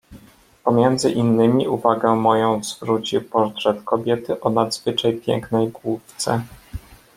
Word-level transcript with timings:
"Pomiędzy 0.63 1.11
innymi 1.11 1.67
uwagę 1.67 2.15
moją 2.15 2.63
zwrócił 2.63 3.21
portret 3.21 3.83
kobiety 3.83 4.41
o 4.41 4.49
nadzwyczaj 4.49 5.13
pięknej 5.13 5.67
główce." 5.67 6.41